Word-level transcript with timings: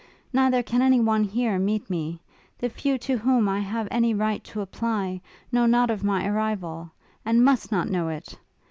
Neither 0.33 0.63
can 0.63 0.81
any 0.81 0.99
one 0.99 1.23
here 1.25 1.59
meet 1.59 1.87
me: 1.87 2.21
the 2.57 2.69
few 2.71 2.97
to 2.97 3.19
whom 3.19 3.47
I 3.47 3.59
have 3.59 3.87
any 3.91 4.15
right 4.15 4.43
to 4.45 4.61
apply, 4.61 5.21
know 5.51 5.67
not 5.67 5.91
of 5.91 6.03
my 6.03 6.25
arrival 6.27 6.89
and 7.23 7.45
must 7.45 7.71
not 7.71 7.87
know 7.87 8.07
it! 8.09 8.35